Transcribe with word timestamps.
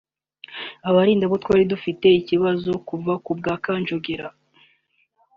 Abarinda 0.89 1.25
bo 1.31 1.37
twari 1.43 1.63
dufite 1.71 2.07
ikibazo 2.19 2.71
kuva 2.87 3.13
kubwa 3.25 3.53
Kanjogera 3.63 4.27